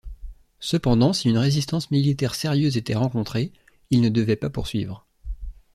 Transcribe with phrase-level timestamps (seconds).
[0.59, 3.53] Cependant, si une résistance militaire sérieuse était rencontrée,
[3.91, 5.05] ils ne devaient pas poursuivre.